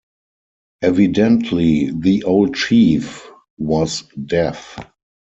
Evidently 0.81 1.91
the 1.91 2.23
old 2.23 2.55
chief 2.55 3.29
was 3.59 4.01
deaf. 4.25 4.79